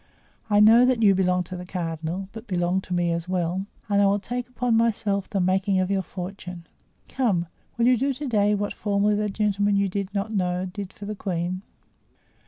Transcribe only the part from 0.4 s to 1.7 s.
I know that you belong to the